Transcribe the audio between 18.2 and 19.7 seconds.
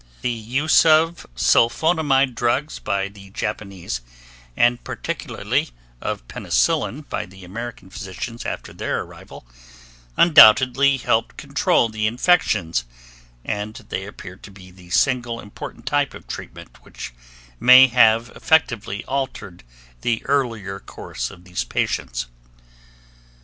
effectively altered